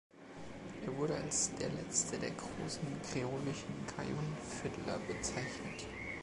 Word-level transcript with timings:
Er 0.83 0.97
wurde 0.97 1.13
als 1.13 1.51
der 1.59 1.69
letzte 1.69 2.17
der 2.17 2.31
großen 2.31 2.87
kreolischen 3.13 3.85
Cajun-Fiddler 3.85 4.97
bezeichnet. 5.07 5.85